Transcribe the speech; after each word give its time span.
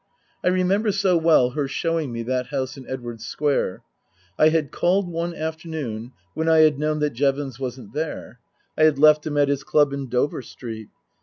I 0.43 0.47
remember 0.47 0.91
so 0.91 1.15
well 1.15 1.51
her 1.51 1.67
showing 1.67 2.11
me 2.11 2.23
that 2.23 2.47
house 2.47 2.75
in 2.75 2.87
Edwardes 2.89 3.27
Square. 3.27 3.83
I 4.35 4.49
had 4.49 4.71
called 4.71 5.07
one 5.07 5.35
afternoon 5.35 6.13
when 6.33 6.49
I 6.49 6.61
had 6.61 6.79
known 6.79 6.97
that 7.01 7.13
Jevons 7.13 7.59
wasn't 7.59 7.93
there. 7.93 8.39
I 8.75 8.85
had 8.85 8.97
left 8.97 9.27
him 9.27 9.37
at 9.37 9.47
his 9.47 9.63
club 9.63 9.93
in 9.93 10.09
Dover 10.09 10.41
Street. 10.41 10.87